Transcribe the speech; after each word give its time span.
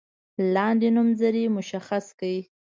لاندې 0.53 0.87
نومځري 0.95 1.43
مشخص 1.57 2.05
کړئ. 2.19 2.37